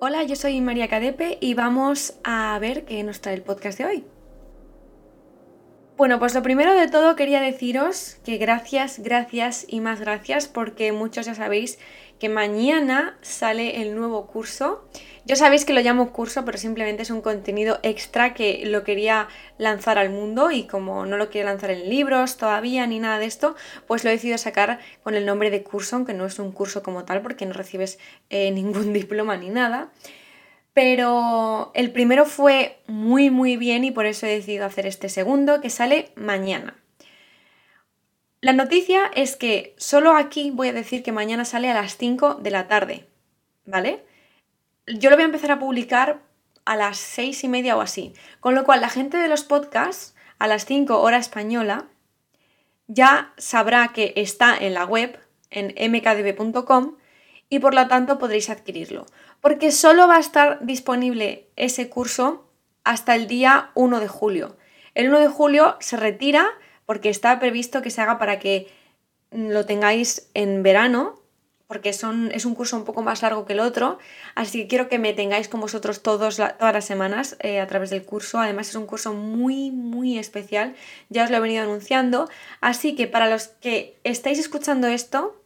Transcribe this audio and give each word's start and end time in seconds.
Hola, 0.00 0.22
yo 0.22 0.36
soy 0.36 0.60
María 0.60 0.86
Cadepe 0.86 1.38
y 1.40 1.54
vamos 1.54 2.14
a 2.22 2.56
ver 2.60 2.84
qué 2.84 3.02
nos 3.02 3.20
trae 3.20 3.34
el 3.34 3.42
podcast 3.42 3.78
de 3.78 3.84
hoy. 3.84 4.04
Bueno, 5.98 6.20
pues 6.20 6.32
lo 6.32 6.44
primero 6.44 6.74
de 6.74 6.86
todo 6.86 7.16
quería 7.16 7.40
deciros 7.40 8.18
que 8.24 8.36
gracias, 8.36 9.00
gracias 9.00 9.66
y 9.66 9.80
más 9.80 9.98
gracias 9.98 10.46
porque 10.46 10.92
muchos 10.92 11.26
ya 11.26 11.34
sabéis 11.34 11.80
que 12.20 12.28
mañana 12.28 13.18
sale 13.20 13.82
el 13.82 13.96
nuevo 13.96 14.28
curso. 14.28 14.88
Yo 15.24 15.34
sabéis 15.34 15.64
que 15.64 15.72
lo 15.72 15.80
llamo 15.80 16.12
curso, 16.12 16.44
pero 16.44 16.56
simplemente 16.56 17.02
es 17.02 17.10
un 17.10 17.20
contenido 17.20 17.80
extra 17.82 18.32
que 18.32 18.62
lo 18.64 18.84
quería 18.84 19.26
lanzar 19.58 19.98
al 19.98 20.10
mundo 20.10 20.52
y 20.52 20.68
como 20.68 21.04
no 21.04 21.16
lo 21.16 21.30
quiero 21.30 21.48
lanzar 21.48 21.72
en 21.72 21.90
libros 21.90 22.36
todavía 22.36 22.86
ni 22.86 23.00
nada 23.00 23.18
de 23.18 23.26
esto, 23.26 23.56
pues 23.88 24.04
lo 24.04 24.10
he 24.10 24.12
decidido 24.12 24.38
sacar 24.38 24.78
con 25.02 25.16
el 25.16 25.26
nombre 25.26 25.50
de 25.50 25.64
curso, 25.64 25.96
aunque 25.96 26.14
no 26.14 26.26
es 26.26 26.38
un 26.38 26.52
curso 26.52 26.84
como 26.84 27.06
tal 27.06 27.22
porque 27.22 27.44
no 27.44 27.54
recibes 27.54 27.98
eh, 28.30 28.50
ningún 28.52 28.92
diploma 28.92 29.36
ni 29.36 29.48
nada 29.48 29.90
pero 30.78 31.72
el 31.74 31.90
primero 31.90 32.24
fue 32.24 32.78
muy 32.86 33.30
muy 33.30 33.56
bien 33.56 33.82
y 33.82 33.90
por 33.90 34.06
eso 34.06 34.26
he 34.26 34.36
decidido 34.36 34.64
hacer 34.64 34.86
este 34.86 35.08
segundo 35.08 35.60
que 35.60 35.70
sale 35.70 36.12
mañana. 36.14 36.76
La 38.40 38.52
noticia 38.52 39.10
es 39.16 39.34
que 39.34 39.74
solo 39.76 40.14
aquí 40.14 40.52
voy 40.52 40.68
a 40.68 40.72
decir 40.72 41.02
que 41.02 41.10
mañana 41.10 41.44
sale 41.44 41.68
a 41.68 41.74
las 41.74 41.96
5 41.96 42.36
de 42.36 42.50
la 42.52 42.68
tarde, 42.68 43.08
¿vale? 43.66 44.04
Yo 44.86 45.10
lo 45.10 45.16
voy 45.16 45.24
a 45.24 45.26
empezar 45.26 45.50
a 45.50 45.58
publicar 45.58 46.20
a 46.64 46.76
las 46.76 46.98
6 46.98 47.42
y 47.42 47.48
media 47.48 47.76
o 47.76 47.80
así, 47.80 48.14
con 48.38 48.54
lo 48.54 48.62
cual 48.62 48.80
la 48.80 48.88
gente 48.88 49.16
de 49.16 49.26
los 49.26 49.42
podcasts 49.42 50.14
a 50.38 50.46
las 50.46 50.64
5 50.64 51.00
hora 51.00 51.16
española 51.16 51.86
ya 52.86 53.32
sabrá 53.36 53.88
que 53.88 54.12
está 54.14 54.56
en 54.56 54.74
la 54.74 54.84
web, 54.84 55.18
en 55.50 55.74
mkdb.com, 55.90 56.98
y 57.48 57.58
por 57.58 57.74
lo 57.74 57.88
tanto 57.88 58.20
podréis 58.20 58.48
adquirirlo 58.48 59.06
porque 59.40 59.70
solo 59.70 60.08
va 60.08 60.16
a 60.16 60.20
estar 60.20 60.64
disponible 60.64 61.48
ese 61.56 61.88
curso 61.88 62.48
hasta 62.84 63.14
el 63.14 63.26
día 63.26 63.70
1 63.74 64.00
de 64.00 64.08
julio. 64.08 64.56
El 64.94 65.08
1 65.08 65.20
de 65.20 65.28
julio 65.28 65.76
se 65.80 65.96
retira 65.96 66.48
porque 66.86 67.10
está 67.10 67.38
previsto 67.38 67.82
que 67.82 67.90
se 67.90 68.00
haga 68.00 68.18
para 68.18 68.38
que 68.38 68.72
lo 69.30 69.66
tengáis 69.66 70.30
en 70.34 70.62
verano, 70.62 71.20
porque 71.66 71.92
son, 71.92 72.30
es 72.32 72.46
un 72.46 72.54
curso 72.54 72.76
un 72.76 72.84
poco 72.84 73.02
más 73.02 73.20
largo 73.20 73.44
que 73.44 73.52
el 73.52 73.60
otro, 73.60 73.98
así 74.34 74.62
que 74.62 74.68
quiero 74.68 74.88
que 74.88 74.98
me 74.98 75.12
tengáis 75.12 75.48
con 75.48 75.60
vosotros 75.60 76.02
todos 76.02 76.36
todas 76.36 76.72
las 76.72 76.86
semanas 76.86 77.36
eh, 77.40 77.60
a 77.60 77.66
través 77.66 77.90
del 77.90 78.04
curso. 78.04 78.38
Además 78.40 78.70
es 78.70 78.74
un 78.74 78.86
curso 78.86 79.12
muy, 79.12 79.70
muy 79.70 80.18
especial, 80.18 80.74
ya 81.10 81.24
os 81.24 81.30
lo 81.30 81.36
he 81.36 81.40
venido 81.40 81.62
anunciando, 81.62 82.30
así 82.62 82.96
que 82.96 83.06
para 83.06 83.28
los 83.28 83.48
que 83.48 84.00
estáis 84.02 84.38
escuchando 84.38 84.86
esto, 84.86 85.42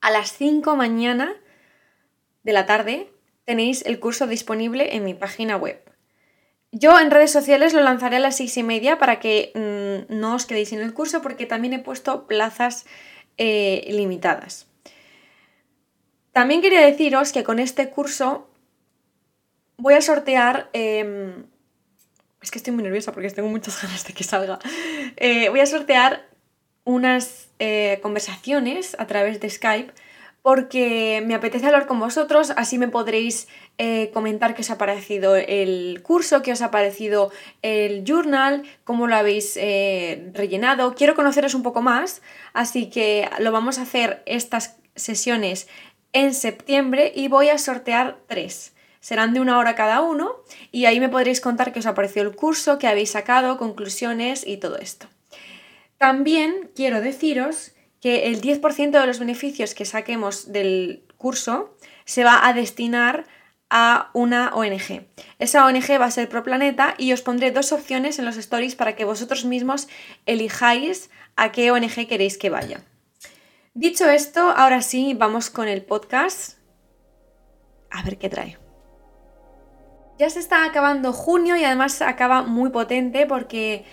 a 0.00 0.12
las 0.12 0.32
5 0.32 0.76
mañana 0.76 1.34
de 2.44 2.52
la 2.52 2.66
tarde 2.66 3.10
tenéis 3.44 3.84
el 3.84 3.98
curso 3.98 4.26
disponible 4.26 4.94
en 4.94 5.04
mi 5.04 5.14
página 5.14 5.56
web. 5.56 5.80
Yo 6.70 6.98
en 6.98 7.10
redes 7.10 7.30
sociales 7.30 7.72
lo 7.72 7.82
lanzaré 7.82 8.16
a 8.16 8.20
las 8.20 8.36
seis 8.36 8.56
y 8.56 8.62
media 8.62 8.98
para 8.98 9.20
que 9.20 9.52
mm, 9.54 10.14
no 10.18 10.34
os 10.34 10.46
quedéis 10.46 10.70
sin 10.70 10.80
el 10.80 10.94
curso 10.94 11.22
porque 11.22 11.46
también 11.46 11.72
he 11.72 11.78
puesto 11.78 12.26
plazas 12.26 12.84
eh, 13.38 13.86
limitadas. 13.90 14.66
También 16.32 16.62
quería 16.62 16.80
deciros 16.80 17.32
que 17.32 17.44
con 17.44 17.58
este 17.58 17.90
curso 17.90 18.48
voy 19.76 19.94
a 19.94 20.00
sortear... 20.00 20.68
Em, 20.72 21.44
es 22.42 22.50
que 22.50 22.58
estoy 22.58 22.74
muy 22.74 22.82
nerviosa 22.82 23.12
porque 23.12 23.30
tengo 23.30 23.48
muchas 23.48 23.80
ganas 23.82 24.04
de 24.04 24.12
que 24.12 24.24
salga. 24.24 24.58
Eh, 25.16 25.48
voy 25.50 25.60
a 25.60 25.66
sortear 25.66 26.26
unas 26.82 27.48
eh, 27.60 28.00
conversaciones 28.02 28.96
a 28.98 29.06
través 29.06 29.40
de 29.40 29.48
Skype 29.48 29.92
porque 30.44 31.22
me 31.24 31.34
apetece 31.34 31.64
hablar 31.64 31.86
con 31.86 31.98
vosotros, 31.98 32.52
así 32.54 32.76
me 32.76 32.88
podréis 32.88 33.48
eh, 33.78 34.10
comentar 34.12 34.54
qué 34.54 34.60
os 34.60 34.70
ha 34.70 34.76
parecido 34.76 35.36
el 35.36 36.02
curso, 36.02 36.42
qué 36.42 36.52
os 36.52 36.60
ha 36.60 36.70
parecido 36.70 37.32
el 37.62 38.04
journal, 38.04 38.62
cómo 38.84 39.06
lo 39.06 39.16
habéis 39.16 39.56
eh, 39.56 40.30
rellenado. 40.34 40.94
Quiero 40.94 41.14
conoceros 41.14 41.54
un 41.54 41.62
poco 41.62 41.80
más, 41.80 42.20
así 42.52 42.90
que 42.90 43.26
lo 43.38 43.52
vamos 43.52 43.78
a 43.78 43.82
hacer 43.82 44.22
estas 44.26 44.76
sesiones 44.94 45.66
en 46.12 46.34
septiembre 46.34 47.10
y 47.16 47.28
voy 47.28 47.48
a 47.48 47.56
sortear 47.56 48.18
tres. 48.26 48.74
Serán 49.00 49.32
de 49.32 49.40
una 49.40 49.58
hora 49.58 49.74
cada 49.74 50.02
uno 50.02 50.42
y 50.70 50.84
ahí 50.84 51.00
me 51.00 51.08
podréis 51.08 51.40
contar 51.40 51.72
qué 51.72 51.78
os 51.78 51.86
ha 51.86 51.94
parecido 51.94 52.26
el 52.26 52.36
curso, 52.36 52.78
qué 52.78 52.86
habéis 52.86 53.12
sacado, 53.12 53.56
conclusiones 53.56 54.46
y 54.46 54.58
todo 54.58 54.76
esto. 54.76 55.06
También 55.96 56.68
quiero 56.76 57.00
deciros 57.00 57.73
que 58.04 58.26
el 58.26 58.42
10% 58.42 58.90
de 59.00 59.06
los 59.06 59.18
beneficios 59.18 59.72
que 59.72 59.86
saquemos 59.86 60.52
del 60.52 61.06
curso 61.16 61.74
se 62.04 62.22
va 62.22 62.46
a 62.46 62.52
destinar 62.52 63.24
a 63.70 64.10
una 64.12 64.54
ONG. 64.54 65.06
Esa 65.38 65.64
ONG 65.64 65.98
va 65.98 66.04
a 66.04 66.10
ser 66.10 66.28
ProPlaneta 66.28 66.96
y 66.98 67.14
os 67.14 67.22
pondré 67.22 67.50
dos 67.50 67.72
opciones 67.72 68.18
en 68.18 68.26
los 68.26 68.36
stories 68.36 68.74
para 68.74 68.94
que 68.94 69.06
vosotros 69.06 69.46
mismos 69.46 69.88
elijáis 70.26 71.08
a 71.36 71.50
qué 71.50 71.70
ONG 71.70 72.06
queréis 72.06 72.36
que 72.36 72.50
vaya. 72.50 72.82
Dicho 73.72 74.10
esto, 74.10 74.50
ahora 74.50 74.82
sí, 74.82 75.14
vamos 75.14 75.48
con 75.48 75.66
el 75.66 75.82
podcast. 75.82 76.58
A 77.90 78.02
ver 78.02 78.18
qué 78.18 78.28
trae. 78.28 78.58
Ya 80.18 80.28
se 80.28 80.40
está 80.40 80.66
acabando 80.66 81.14
junio 81.14 81.56
y 81.56 81.64
además 81.64 82.02
acaba 82.02 82.42
muy 82.42 82.68
potente 82.68 83.24
porque 83.24 83.86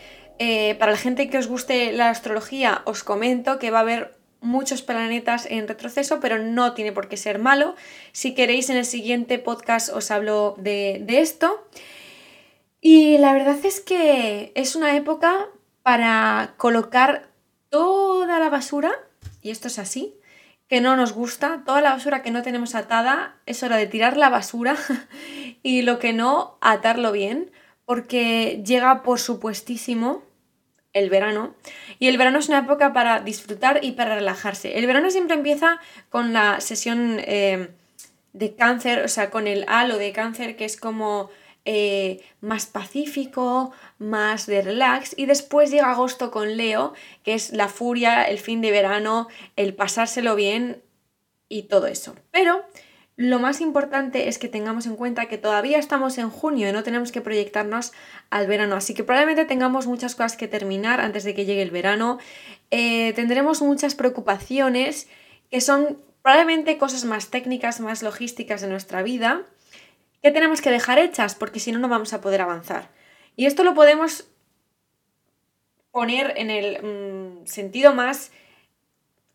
eh, 0.43 0.73
para 0.79 0.93
la 0.93 0.97
gente 0.97 1.29
que 1.29 1.37
os 1.37 1.45
guste 1.45 1.91
la 1.91 2.09
astrología, 2.09 2.81
os 2.85 3.03
comento 3.03 3.59
que 3.59 3.69
va 3.69 3.77
a 3.77 3.81
haber 3.81 4.17
muchos 4.39 4.81
planetas 4.81 5.45
en 5.45 5.67
retroceso, 5.67 6.19
pero 6.19 6.39
no 6.39 6.73
tiene 6.73 6.91
por 6.91 7.09
qué 7.09 7.15
ser 7.15 7.37
malo. 7.37 7.75
Si 8.11 8.33
queréis, 8.33 8.71
en 8.71 8.77
el 8.77 8.85
siguiente 8.85 9.37
podcast 9.37 9.89
os 9.89 10.09
hablo 10.09 10.55
de, 10.57 11.05
esto. 11.07 11.63
Y 12.81 13.19
la 13.19 13.33
verdad 13.33 13.59
es 13.63 13.81
que 13.81 14.51
es 14.55 14.75
una 14.75 14.95
época 14.95 15.45
para 15.83 16.55
colocar 16.57 17.29
toda 17.69 18.39
la 18.39 18.49
basura, 18.49 18.93
y 19.43 19.51
esto 19.51 19.67
es 19.67 19.77
así, 19.77 20.15
que 20.67 20.81
no 20.81 20.95
nos 20.95 21.13
gusta, 21.13 21.61
toda 21.67 21.81
la 21.81 21.91
basura 21.91 22.23
que 22.23 22.31
no 22.31 22.41
tenemos 22.41 22.73
atada, 22.73 23.35
es 23.45 23.61
hora 23.61 23.77
de 23.77 23.85
tirar 23.85 24.17
la 24.17 24.29
basura 24.29 24.75
y 25.61 25.83
lo 25.83 25.99
que 25.99 26.13
no, 26.13 26.57
atarlo 26.61 27.11
bien, 27.11 27.51
porque 27.85 28.63
llega 28.65 29.03
por 29.03 29.19
supuestísimo 29.19 30.30
el 30.93 31.09
verano. 31.09 31.55
Y 31.99 32.07
el 32.07 32.17
verano 32.17 32.39
es 32.39 32.49
una 32.49 32.59
época 32.59 32.93
para 32.93 33.19
disfrutar 33.19 33.79
y 33.83 33.93
para 33.93 34.15
relajarse. 34.15 34.77
El 34.77 34.87
verano 34.87 35.09
siempre 35.09 35.35
empieza 35.35 35.79
con 36.09 36.33
la 36.33 36.59
sesión 36.61 37.17
eh, 37.19 37.69
de 38.33 38.55
cáncer, 38.55 39.03
o 39.03 39.07
sea, 39.07 39.29
con 39.29 39.47
el 39.47 39.65
halo 39.67 39.97
de 39.97 40.11
cáncer, 40.11 40.55
que 40.55 40.65
es 40.65 40.77
como 40.77 41.29
eh, 41.63 42.23
más 42.41 42.65
pacífico, 42.65 43.71
más 43.99 44.45
de 44.47 44.61
relax. 44.61 45.13
Y 45.17 45.25
después 45.25 45.71
llega 45.71 45.91
agosto 45.91 46.31
con 46.31 46.57
Leo, 46.57 46.93
que 47.23 47.33
es 47.33 47.51
la 47.51 47.67
furia, 47.67 48.23
el 48.23 48.39
fin 48.39 48.61
de 48.61 48.71
verano, 48.71 49.27
el 49.55 49.73
pasárselo 49.73 50.35
bien 50.35 50.81
y 51.49 51.63
todo 51.63 51.87
eso. 51.87 52.15
Pero 52.31 52.65
lo 53.21 53.37
más 53.37 53.61
importante 53.61 54.29
es 54.29 54.39
que 54.39 54.47
tengamos 54.47 54.87
en 54.87 54.95
cuenta 54.95 55.27
que 55.27 55.37
todavía 55.37 55.77
estamos 55.77 56.17
en 56.17 56.31
junio 56.31 56.67
y 56.67 56.71
no 56.71 56.81
tenemos 56.81 57.11
que 57.11 57.21
proyectarnos 57.21 57.91
al 58.31 58.47
verano, 58.47 58.75
así 58.75 58.95
que 58.95 59.03
probablemente 59.03 59.45
tengamos 59.45 59.85
muchas 59.85 60.15
cosas 60.15 60.35
que 60.35 60.47
terminar 60.47 60.99
antes 60.99 61.23
de 61.23 61.35
que 61.35 61.45
llegue 61.45 61.61
el 61.61 61.69
verano, 61.69 62.17
eh, 62.71 63.13
tendremos 63.13 63.61
muchas 63.61 63.93
preocupaciones 63.93 65.07
que 65.51 65.61
son 65.61 65.99
probablemente 66.23 66.79
cosas 66.79 67.05
más 67.05 67.29
técnicas, 67.29 67.79
más 67.79 68.01
logísticas 68.01 68.61
de 68.61 68.69
nuestra 68.69 69.03
vida, 69.03 69.43
que 70.23 70.31
tenemos 70.31 70.59
que 70.59 70.71
dejar 70.71 70.97
hechas 70.97 71.35
porque 71.35 71.59
si 71.59 71.71
no, 71.71 71.77
no 71.77 71.89
vamos 71.89 72.13
a 72.13 72.21
poder 72.21 72.41
avanzar. 72.41 72.89
Y 73.35 73.45
esto 73.45 73.63
lo 73.63 73.75
podemos 73.75 74.29
poner 75.91 76.33
en 76.37 76.49
el 76.49 76.81
mm, 76.81 77.45
sentido 77.45 77.93
más 77.93 78.31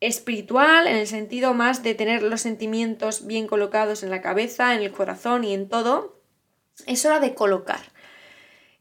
espiritual 0.01 0.87
en 0.87 0.97
el 0.97 1.07
sentido 1.07 1.55
más 1.55 1.83
de 1.83 1.95
tener 1.95 2.23
los 2.23 2.43
sentimientos 2.43 3.27
bien 3.27 3.47
colocados 3.47 4.03
en 4.03 4.11
la 4.11 4.21
cabeza, 4.21 4.75
en 4.75 4.83
el 4.83 4.93
corazón 4.93 5.45
y 5.45 5.55
en 5.55 5.69
todo, 5.69 6.21
es 6.87 7.05
hora 7.07 7.21
de 7.21 7.35
colocar. 7.35 7.81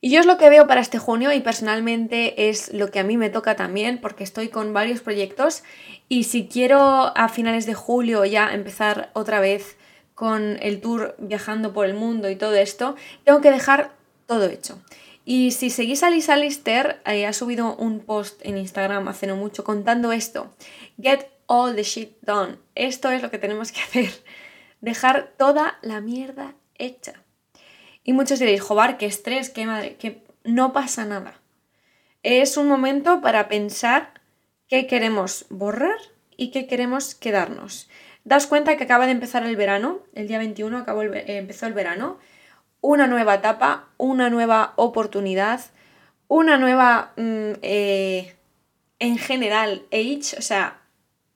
Y 0.02 0.12
yo 0.12 0.20
es 0.20 0.26
lo 0.26 0.38
que 0.38 0.50
veo 0.50 0.68
para 0.68 0.82
este 0.82 1.00
junio 1.00 1.32
y 1.32 1.40
personalmente 1.40 2.50
es 2.50 2.72
lo 2.74 2.92
que 2.92 3.00
a 3.00 3.04
mí 3.04 3.18
me 3.18 3.30
toca 3.30 3.56
también 3.56 4.00
porque 4.00 4.24
estoy 4.24 4.50
con 4.50 4.74
varios 4.74 5.02
proyectos 5.02 5.64
y 6.08 6.26
si 6.26 6.48
quiero 6.48 7.18
a 7.18 7.30
finales 7.30 7.66
de 7.66 7.74
julio 7.74 8.24
ya 8.26 8.54
empezar 8.54 9.10
otra 9.14 9.40
vez 9.40 9.78
con 10.14 10.58
el 10.62 10.80
tour 10.80 11.16
viajando 11.18 11.74
por 11.74 11.86
el 11.86 11.96
mundo 11.96 12.30
y 12.30 12.36
todo 12.36 12.54
esto, 12.54 12.96
tengo 13.24 13.42
que 13.42 13.52
dejar 13.52 13.96
todo 14.28 14.46
hecho. 14.46 14.80
Y 15.26 15.52
si 15.52 15.72
seguís 15.72 16.04
a 16.04 16.12
Lisa 16.12 16.38
Lister, 16.38 17.02
eh, 17.06 17.26
ha 17.26 17.34
subido 17.34 17.76
un 17.76 18.00
post 18.00 18.40
en 18.44 18.60
Instagram 18.60 19.08
hace 19.08 19.26
no 19.26 19.36
mucho 19.36 19.64
contando 19.64 20.12
esto. 20.12 20.54
Get 20.98 21.28
all 21.48 21.76
the 21.76 21.84
shit 21.84 22.18
done. 22.22 22.58
Esto 22.76 23.12
es 23.12 23.22
lo 23.22 23.32
que 23.32 23.38
tenemos 23.38 23.72
que 23.72 23.82
hacer. 23.82 24.10
Dejar 24.82 25.34
toda 25.38 25.78
la 25.82 26.02
mierda 26.02 26.56
hecha. 26.76 27.24
Y 28.04 28.14
muchos 28.14 28.40
diréis, 28.40 28.62
joder, 28.62 28.98
qué 28.98 29.08
estrés, 29.08 29.50
qué 29.50 29.66
madre, 29.66 29.96
que 29.96 30.24
no 30.44 30.74
pasa 30.74 31.06
nada. 31.06 31.40
Es 32.24 32.58
un 32.58 32.68
momento 32.68 33.22
para 33.22 33.48
pensar 33.48 34.22
qué 34.68 34.88
queremos 34.88 35.46
borrar 35.50 35.98
y 36.38 36.52
qué 36.52 36.68
queremos 36.68 37.16
quedarnos. 37.16 37.90
daos 38.24 38.48
cuenta 38.48 38.78
que 38.78 38.84
acaba 38.84 39.06
de 39.06 39.12
empezar 39.12 39.44
el 39.44 39.56
verano, 39.56 40.00
el 40.14 40.28
día 40.28 40.40
21 40.40 40.78
acabó 40.80 41.04
eh, 41.04 41.38
empezó 41.38 41.68
el 41.68 41.74
verano, 41.74 42.18
una 42.82 43.08
nueva 43.08 43.36
etapa, 43.36 43.90
una 43.98 44.30
nueva 44.30 44.74
oportunidad, 44.76 45.62
una 46.28 46.58
nueva, 46.58 47.14
mm, 47.18 47.54
eh, 47.62 48.36
en 49.00 49.18
general, 49.18 49.86
age, 49.92 50.36
o 50.38 50.42
sea, 50.42 50.82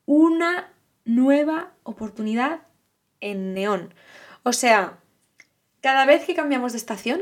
una 0.09 0.73
nueva 1.05 1.73
oportunidad 1.83 2.61
en 3.21 3.53
neón. 3.53 3.93
O 4.41 4.53
sea, 4.53 4.97
cada 5.81 6.07
vez 6.07 6.25
que 6.25 6.33
cambiamos 6.33 6.71
de 6.71 6.79
estación, 6.79 7.21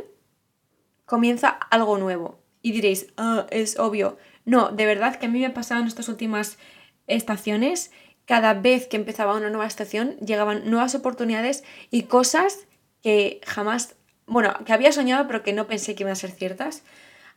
comienza 1.05 1.49
algo 1.49 1.97
nuevo. 1.97 2.39
Y 2.61 2.71
diréis, 2.71 3.07
ah, 3.17 3.45
es 3.49 3.77
obvio. 3.77 4.17
No, 4.45 4.69
de 4.69 4.85
verdad 4.85 5.17
que 5.17 5.25
a 5.25 5.29
mí 5.29 5.37
me 5.37 5.47
ha 5.47 5.53
pasado 5.53 5.81
en 5.81 5.87
estas 5.87 6.07
últimas 6.07 6.59
estaciones, 7.07 7.91
cada 8.23 8.53
vez 8.53 8.87
que 8.87 8.95
empezaba 8.95 9.35
una 9.35 9.49
nueva 9.49 9.67
estación, 9.67 10.15
llegaban 10.19 10.69
nuevas 10.69 10.95
oportunidades 10.95 11.65
y 11.91 12.03
cosas 12.03 12.67
que 13.03 13.41
jamás, 13.45 13.97
bueno, 14.27 14.53
que 14.65 14.71
había 14.71 14.93
soñado 14.93 15.27
pero 15.27 15.43
que 15.43 15.51
no 15.51 15.67
pensé 15.67 15.93
que 15.93 16.03
iban 16.03 16.13
a 16.13 16.15
ser 16.15 16.31
ciertas. 16.31 16.83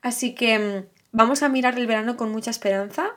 Así 0.01 0.33
que 0.33 0.61
mm, 0.61 0.85
vamos 1.11 1.43
a 1.43 1.49
mirar 1.49 1.77
el 1.77 1.89
verano 1.89 2.17
con 2.17 2.31
mucha 2.31 2.53
esperanza 2.53 3.11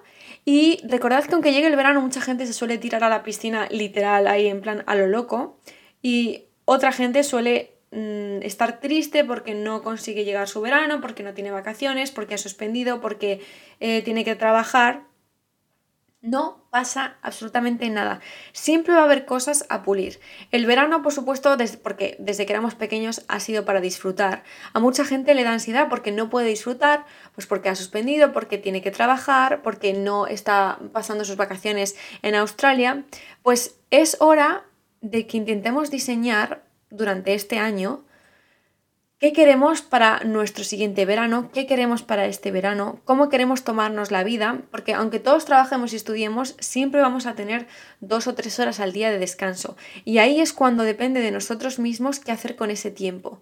y 0.45 0.79
recordad 0.87 1.23
que 1.25 1.33
aunque 1.33 1.53
llegue 1.53 1.67
el 1.67 1.75
verano 1.75 2.01
mucha 2.01 2.21
gente 2.21 2.45
se 2.45 2.53
suele 2.53 2.77
tirar 2.77 3.03
a 3.03 3.09
la 3.09 3.23
piscina 3.23 3.67
literal 3.69 4.27
ahí 4.27 4.47
en 4.47 4.61
plan 4.61 4.83
a 4.87 4.95
lo 4.95 5.07
loco 5.07 5.57
y 6.01 6.45
otra 6.65 6.91
gente 6.91 7.23
suele 7.23 7.73
mm, 7.91 8.41
estar 8.43 8.79
triste 8.79 9.23
porque 9.23 9.53
no 9.53 9.83
consigue 9.83 10.25
llegar 10.25 10.47
su 10.47 10.61
verano, 10.61 11.01
porque 11.01 11.23
no 11.23 11.33
tiene 11.33 11.51
vacaciones, 11.51 12.11
porque 12.11 12.35
ha 12.35 12.37
suspendido, 12.37 13.01
porque 13.01 13.41
eh, 13.79 14.01
tiene 14.03 14.23
que 14.23 14.35
trabajar. 14.35 15.03
No 16.23 16.63
pasa 16.69 17.17
absolutamente 17.21 17.89
nada. 17.89 18.21
Siempre 18.53 18.93
va 18.93 19.01
a 19.01 19.03
haber 19.03 19.25
cosas 19.25 19.65
a 19.67 19.83
pulir. 19.83 20.21
El 20.51 20.65
verano, 20.65 21.01
por 21.01 21.11
supuesto, 21.11 21.57
porque 21.83 22.15
desde 22.17 22.45
que 22.45 22.53
éramos 22.53 22.75
pequeños 22.75 23.25
ha 23.27 23.41
sido 23.41 23.65
para 23.65 23.81
disfrutar. 23.81 24.45
A 24.71 24.79
mucha 24.79 25.03
gente 25.03 25.35
le 25.35 25.43
da 25.43 25.51
ansiedad 25.51 25.89
porque 25.89 26.13
no 26.13 26.29
puede 26.29 26.47
disfrutar, 26.47 27.05
pues 27.35 27.45
porque 27.45 27.67
ha 27.67 27.75
suspendido, 27.75 28.31
porque 28.31 28.57
tiene 28.57 28.81
que 28.81 28.89
trabajar, 28.89 29.61
porque 29.63 29.91
no 29.91 30.25
está 30.25 30.79
pasando 30.93 31.25
sus 31.25 31.35
vacaciones 31.35 31.97
en 32.21 32.35
Australia. 32.35 33.03
Pues 33.41 33.75
es 33.91 34.15
hora 34.21 34.63
de 35.01 35.27
que 35.27 35.35
intentemos 35.35 35.91
diseñar 35.91 36.63
durante 36.89 37.33
este 37.33 37.59
año 37.59 38.05
qué 39.23 39.31
queremos 39.31 39.81
para 39.81 40.19
nuestro 40.25 40.65
siguiente 40.65 41.05
verano, 41.05 41.49
qué 41.53 41.65
queremos 41.65 42.03
para 42.03 42.25
este 42.25 42.51
verano, 42.51 42.99
cómo 43.05 43.29
queremos 43.29 43.63
tomarnos 43.63 44.11
la 44.11 44.25
vida, 44.25 44.63
porque 44.69 44.93
aunque 44.93 45.19
todos 45.19 45.45
trabajemos 45.45 45.93
y 45.93 45.95
estudiemos, 45.95 46.57
siempre 46.59 46.99
vamos 46.99 47.25
a 47.25 47.33
tener 47.33 47.65
dos 48.01 48.27
o 48.27 48.35
tres 48.35 48.59
horas 48.59 48.81
al 48.81 48.91
día 48.91 49.11
de 49.11 49.19
descanso. 49.19 49.77
Y 50.03 50.17
ahí 50.17 50.41
es 50.41 50.51
cuando 50.51 50.83
depende 50.83 51.21
de 51.21 51.31
nosotros 51.31 51.79
mismos 51.79 52.19
qué 52.19 52.33
hacer 52.33 52.57
con 52.57 52.69
ese 52.69 52.91
tiempo. 52.91 53.41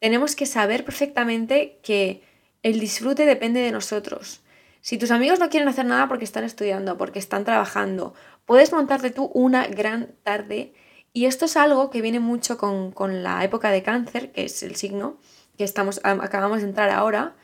Tenemos 0.00 0.36
que 0.36 0.44
saber 0.44 0.84
perfectamente 0.84 1.80
que 1.82 2.22
el 2.62 2.78
disfrute 2.78 3.24
depende 3.24 3.60
de 3.60 3.72
nosotros. 3.72 4.42
Si 4.82 4.98
tus 4.98 5.12
amigos 5.12 5.38
no 5.38 5.48
quieren 5.48 5.70
hacer 5.70 5.86
nada 5.86 6.08
porque 6.08 6.26
están 6.26 6.44
estudiando, 6.44 6.98
porque 6.98 7.20
están 7.20 7.46
trabajando, 7.46 8.12
puedes 8.44 8.70
montarte 8.70 9.08
tú 9.08 9.30
una 9.32 9.66
gran 9.66 10.14
tarde 10.24 10.74
y 11.12 11.26
esto 11.26 11.46
es 11.46 11.56
algo 11.56 11.90
que 11.90 12.02
viene 12.02 12.20
mucho 12.20 12.56
con, 12.56 13.22
la 13.22 13.42
época 13.44 13.70
de 13.70 13.82
cáncer, 13.82 14.32
que 14.32 14.44
es 14.44 14.62
el 14.62 14.76
signo 14.76 15.18
que 15.58 15.64
estamos, 15.64 16.00
acabamos 16.04 16.60
de 16.60 16.68
entrar 16.68 16.90
ahora. 16.90 17.34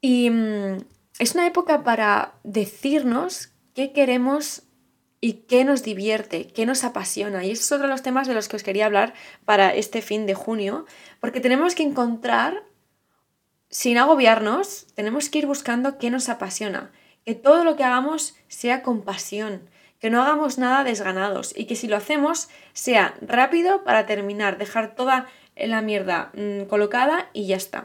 Y 0.00 0.30
mm, 0.30 0.78
es 1.18 1.34
una 1.34 1.46
época 1.46 1.84
para 1.84 2.34
decirnos 2.44 3.52
qué 3.74 3.92
queremos 3.92 4.64
y 5.20 5.44
qué 5.44 5.64
nos 5.64 5.82
divierte, 5.82 6.48
qué 6.48 6.66
nos 6.66 6.84
apasiona. 6.84 7.44
Y 7.44 7.52
es 7.52 7.72
otro 7.72 7.86
de 7.86 7.92
los 7.92 8.02
temas 8.02 8.28
de 8.28 8.34
los 8.34 8.48
que 8.48 8.56
os 8.56 8.62
quería 8.62 8.86
hablar 8.86 9.14
para 9.44 9.74
este 9.74 10.02
fin 10.02 10.26
de 10.26 10.34
junio, 10.34 10.84
porque 11.20 11.40
tenemos 11.40 11.74
que 11.74 11.84
encontrar, 11.84 12.64
sin 13.70 13.96
agobiarnos, 13.96 14.86
tenemos 14.94 15.30
que 15.30 15.38
ir 15.38 15.46
buscando 15.46 15.96
qué 15.96 16.10
nos 16.10 16.28
apasiona, 16.28 16.90
que 17.24 17.34
todo 17.34 17.64
lo 17.64 17.76
que 17.76 17.84
hagamos 17.84 18.34
sea 18.48 18.82
con 18.82 19.02
pasión, 19.02 19.70
que 20.02 20.10
no 20.10 20.20
hagamos 20.20 20.58
nada 20.58 20.82
desganados 20.82 21.56
y 21.56 21.66
que 21.66 21.76
si 21.76 21.86
lo 21.86 21.96
hacemos 21.96 22.48
sea 22.72 23.14
rápido 23.20 23.84
para 23.84 24.04
terminar, 24.04 24.58
dejar 24.58 24.96
toda 24.96 25.28
la 25.54 25.80
mierda 25.80 26.32
mm, 26.34 26.64
colocada 26.64 27.30
y 27.32 27.46
ya 27.46 27.54
está. 27.54 27.84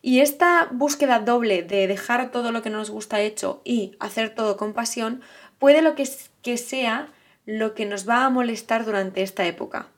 Y 0.00 0.20
esta 0.20 0.68
búsqueda 0.70 1.18
doble 1.18 1.64
de 1.64 1.88
dejar 1.88 2.30
todo 2.30 2.52
lo 2.52 2.62
que 2.62 2.70
nos 2.70 2.88
gusta 2.90 3.20
hecho 3.20 3.62
y 3.64 3.96
hacer 3.98 4.32
todo 4.32 4.56
con 4.56 4.74
pasión 4.74 5.22
puede 5.58 5.82
lo 5.82 5.96
que, 5.96 6.08
que 6.40 6.56
sea 6.56 7.08
lo 7.46 7.74
que 7.74 7.84
nos 7.84 8.08
va 8.08 8.24
a 8.24 8.30
molestar 8.30 8.84
durante 8.84 9.22
esta 9.22 9.44
época. 9.44 9.88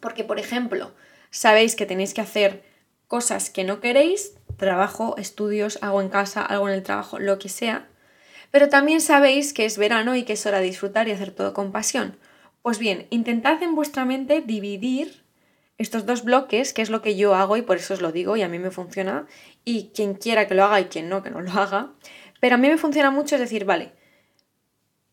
Porque, 0.00 0.24
por 0.24 0.40
ejemplo, 0.40 0.90
sabéis 1.30 1.76
que 1.76 1.86
tenéis 1.86 2.12
que 2.12 2.22
hacer 2.22 2.64
cosas 3.06 3.50
que 3.50 3.62
no 3.62 3.78
queréis, 3.78 4.34
trabajo, 4.56 5.14
estudios, 5.16 5.78
hago 5.80 6.02
en 6.02 6.08
casa, 6.08 6.44
algo 6.44 6.68
en 6.68 6.74
el 6.74 6.82
trabajo, 6.82 7.20
lo 7.20 7.38
que 7.38 7.48
sea, 7.48 7.86
pero 8.52 8.68
también 8.68 9.00
sabéis 9.00 9.52
que 9.52 9.64
es 9.64 9.78
verano 9.78 10.14
y 10.14 10.22
que 10.22 10.34
es 10.34 10.46
hora 10.46 10.60
de 10.60 10.66
disfrutar 10.66 11.08
y 11.08 11.12
hacer 11.12 11.32
todo 11.32 11.54
con 11.54 11.72
pasión. 11.72 12.16
Pues 12.60 12.78
bien, 12.78 13.08
intentad 13.10 13.60
en 13.62 13.74
vuestra 13.74 14.04
mente 14.04 14.42
dividir 14.42 15.24
estos 15.78 16.06
dos 16.06 16.22
bloques, 16.22 16.72
que 16.72 16.82
es 16.82 16.90
lo 16.90 17.02
que 17.02 17.16
yo 17.16 17.34
hago 17.34 17.56
y 17.56 17.62
por 17.62 17.78
eso 17.78 17.94
os 17.94 18.02
lo 18.02 18.12
digo 18.12 18.36
y 18.36 18.42
a 18.42 18.48
mí 18.48 18.58
me 18.58 18.70
funciona, 18.70 19.26
y 19.64 19.90
quien 19.94 20.14
quiera 20.14 20.46
que 20.46 20.54
lo 20.54 20.64
haga 20.64 20.80
y 20.80 20.84
quien 20.84 21.08
no, 21.08 21.22
que 21.22 21.30
no 21.30 21.40
lo 21.40 21.50
haga, 21.50 21.92
pero 22.40 22.54
a 22.54 22.58
mí 22.58 22.68
me 22.68 22.78
funciona 22.78 23.10
mucho 23.10 23.34
es 23.34 23.40
decir, 23.40 23.64
vale, 23.64 23.92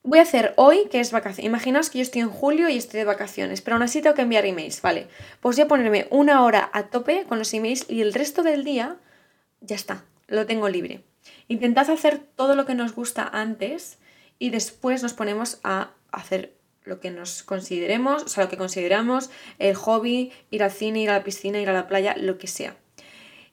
voy 0.04 0.20
a 0.20 0.24
hacer 0.24 0.54
hoy 0.58 0.88
que 0.92 1.00
es 1.00 1.12
vacaciones. 1.12 1.46
Imaginaos 1.46 1.90
que 1.90 2.00
yo 2.00 2.02
estoy 2.04 2.22
en 2.22 2.30
julio 2.30 2.68
y 2.68 2.78
estoy 2.78 3.00
de 3.00 3.06
vacaciones, 3.06 3.62
pero 3.62 3.76
aún 3.76 3.84
así 3.84 4.02
tengo 4.02 4.16
que 4.16 4.24
enviar 4.24 4.46
emails, 4.46 4.82
vale. 4.82 5.08
Pues 5.40 5.56
voy 5.56 5.64
a 5.64 5.68
ponerme 5.68 6.08
una 6.12 6.44
hora 6.44 6.70
a 6.74 6.88
tope 6.88 7.24
con 7.24 7.40
los 7.40 7.54
emails 7.54 7.86
y 7.90 8.02
el 8.02 8.14
resto 8.14 8.44
del 8.44 8.64
día 8.66 8.98
ya 9.62 9.76
está, 9.76 10.04
lo 10.28 10.46
tengo 10.46 10.68
libre. 10.68 11.09
Intentad 11.48 11.90
hacer 11.90 12.20
todo 12.20 12.56
lo 12.56 12.66
que 12.66 12.76
nos 12.76 12.94
gusta 12.94 13.28
antes 13.32 13.98
y 14.38 14.50
después 14.50 15.04
nos 15.04 15.14
ponemos 15.14 15.60
a 15.64 15.92
hacer 16.12 16.56
lo 16.84 17.00
que 17.00 17.12
nos 17.12 17.44
consideremos, 17.44 18.24
o 18.24 18.28
sea, 18.28 18.46
lo 18.46 18.50
que 18.50 18.58
consideramos, 18.58 19.30
el 19.60 19.76
hobby, 19.76 20.32
ir 20.50 20.64
al 20.64 20.72
cine, 20.72 21.02
ir 21.02 21.10
a 21.10 21.14
la 21.14 21.24
piscina, 21.24 21.60
ir 21.60 21.70
a 21.70 21.74
la 21.74 21.88
playa, 21.88 22.16
lo 22.18 22.38
que 22.38 22.48
sea. 22.48 22.76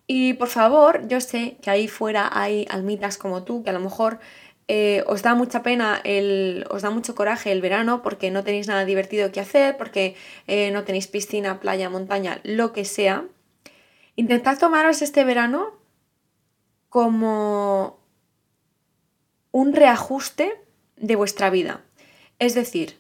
Y 0.07 0.35
por 0.35 0.49
favor, 0.49 1.09
yo 1.09 1.21
sé 1.21 1.57
que 1.63 1.71
ahí 1.71 1.89
fuera 1.89 2.31
hay 2.33 2.67
almitas 2.71 3.19
como 3.19 3.45
tú, 3.45 3.63
que 3.63 3.71
a 3.71 3.73
lo 3.73 3.81
mejor 3.81 4.21
eh, 4.69 5.05
os 5.07 5.23
da 5.23 5.35
mucha 5.35 5.63
pena, 5.63 6.01
el, 6.05 6.65
os 6.71 6.83
da 6.83 6.91
mucho 6.91 7.15
coraje 7.15 7.53
el 7.53 7.61
verano 7.61 8.03
porque 8.03 8.31
no 8.31 8.43
tenéis 8.43 8.69
nada 8.69 8.85
divertido 8.85 9.31
que 9.33 9.41
hacer, 9.41 9.77
porque 9.77 10.17
eh, 10.47 10.71
no 10.71 10.85
tenéis 10.85 11.07
piscina, 11.09 11.61
playa, 11.61 11.91
montaña, 11.91 12.41
lo 12.43 12.73
que 12.73 12.85
sea. 12.85 13.25
Intentad 14.17 14.59
tomaros 14.59 15.03
este 15.03 15.25
verano 15.25 15.76
como 16.97 17.99
un 19.53 19.75
reajuste 19.75 20.55
de 20.97 21.15
vuestra 21.15 21.51
vida. 21.51 21.83
Es 22.39 22.55
decir, 22.55 22.99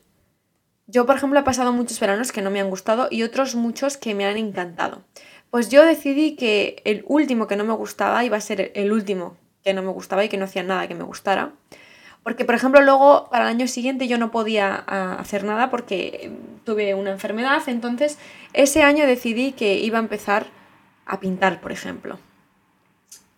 yo 0.86 1.06
por 1.06 1.16
ejemplo 1.16 1.40
he 1.40 1.44
pasado 1.44 1.72
muchos 1.72 1.98
veranos 1.98 2.30
que 2.30 2.42
no 2.42 2.50
me 2.50 2.60
han 2.60 2.68
gustado 2.68 3.08
y 3.10 3.22
otros 3.22 3.54
muchos 3.54 3.96
que 3.96 4.14
me 4.14 4.26
han 4.26 4.36
encantado. 4.36 5.02
Pues 5.48 5.70
yo 5.70 5.82
decidí 5.82 6.36
que 6.36 6.82
el 6.84 7.06
último 7.08 7.46
que 7.46 7.56
no 7.56 7.64
me 7.64 7.72
gustaba 7.72 8.22
iba 8.22 8.36
a 8.36 8.40
ser 8.42 8.70
el 8.74 8.92
último 8.92 9.38
que 9.64 9.72
no 9.72 9.80
me 9.80 9.92
gustaba 9.92 10.26
y 10.26 10.28
que 10.28 10.36
no 10.36 10.44
hacía 10.44 10.62
nada 10.62 10.86
que 10.88 10.94
me 10.94 11.04
gustara. 11.04 11.52
Porque, 12.22 12.44
por 12.44 12.54
ejemplo, 12.54 12.82
luego 12.82 13.30
para 13.30 13.44
el 13.44 13.50
año 13.56 13.66
siguiente 13.66 14.08
yo 14.08 14.18
no 14.18 14.30
podía 14.30 14.84
ah, 14.86 15.16
hacer 15.18 15.42
nada 15.44 15.70
porque 15.70 16.30
tuve 16.64 16.92
una 16.92 17.12
enfermedad. 17.12 17.62
Entonces, 17.66 18.18
ese 18.52 18.82
año 18.82 19.06
decidí 19.06 19.52
que 19.52 19.78
iba 19.78 19.96
a 19.96 20.02
empezar 20.02 20.48
a 21.06 21.18
pintar, 21.18 21.62
por 21.62 21.72
ejemplo 21.72 22.18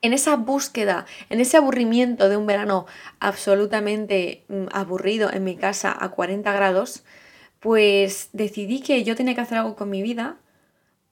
en 0.02 0.12
esa 0.12 0.36
búsqueda, 0.36 1.06
en 1.30 1.40
ese 1.40 1.56
aburrimiento 1.56 2.28
de 2.28 2.36
un 2.36 2.46
verano 2.46 2.86
absolutamente 3.20 4.44
mm, 4.48 4.66
aburrido 4.72 5.32
en 5.32 5.44
mi 5.44 5.56
casa 5.56 5.96
a 5.98 6.10
40 6.10 6.52
grados, 6.52 7.04
pues 7.60 8.30
decidí 8.32 8.80
que 8.80 9.02
yo 9.04 9.16
tenía 9.16 9.34
que 9.34 9.40
hacer 9.40 9.58
algo 9.58 9.76
con 9.76 9.90
mi 9.90 10.02
vida 10.02 10.38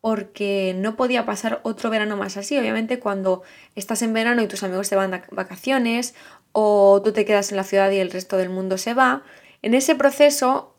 porque 0.00 0.72
no 0.76 0.94
podía 0.94 1.26
pasar 1.26 1.60
otro 1.64 1.90
verano 1.90 2.16
más 2.16 2.36
así. 2.36 2.56
Obviamente 2.56 3.00
cuando 3.00 3.42
estás 3.74 4.02
en 4.02 4.12
verano 4.12 4.42
y 4.42 4.46
tus 4.46 4.62
amigos 4.62 4.86
se 4.86 4.94
van 4.94 5.10
de 5.10 5.22
vacaciones 5.32 6.14
o 6.52 7.02
tú 7.02 7.12
te 7.12 7.24
quedas 7.24 7.50
en 7.50 7.56
la 7.56 7.64
ciudad 7.64 7.90
y 7.90 7.98
el 7.98 8.12
resto 8.12 8.36
del 8.36 8.50
mundo 8.50 8.78
se 8.78 8.94
va, 8.94 9.24
en 9.62 9.74
ese 9.74 9.96
proceso 9.96 10.76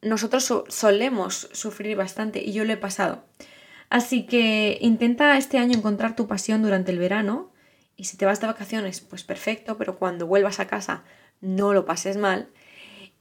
nosotros 0.00 0.52
solemos 0.68 1.48
sufrir 1.52 1.96
bastante 1.96 2.40
y 2.40 2.52
yo 2.52 2.64
lo 2.64 2.72
he 2.72 2.76
pasado. 2.76 3.24
Así 3.90 4.26
que 4.26 4.78
intenta 4.80 5.36
este 5.38 5.58
año 5.58 5.76
encontrar 5.76 6.14
tu 6.16 6.26
pasión 6.26 6.62
durante 6.62 6.92
el 6.92 6.98
verano 6.98 7.52
y 7.96 8.04
si 8.04 8.16
te 8.16 8.26
vas 8.26 8.40
de 8.40 8.46
vacaciones, 8.46 9.00
pues 9.00 9.24
perfecto, 9.24 9.76
pero 9.78 9.98
cuando 9.98 10.26
vuelvas 10.26 10.60
a 10.60 10.66
casa 10.66 11.04
no 11.40 11.72
lo 11.72 11.84
pases 11.84 12.16
mal. 12.16 12.48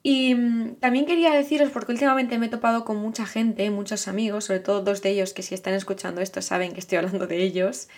Y 0.03 0.35
mm, 0.35 0.75
también 0.75 1.05
quería 1.05 1.33
deciros, 1.33 1.71
porque 1.71 1.91
últimamente 1.91 2.37
me 2.37 2.45
he 2.45 2.49
topado 2.49 2.85
con 2.85 2.97
mucha 2.97 3.25
gente, 3.25 3.69
muchos 3.71 4.07
amigos, 4.07 4.45
sobre 4.45 4.59
todo 4.59 4.81
dos 4.81 5.01
de 5.01 5.09
ellos 5.09 5.33
que 5.33 5.43
si 5.43 5.55
están 5.55 5.73
escuchando 5.73 6.21
esto 6.21 6.41
saben 6.41 6.73
que 6.73 6.79
estoy 6.79 6.97
hablando 6.97 7.27
de 7.27 7.43
ellos. 7.43 7.89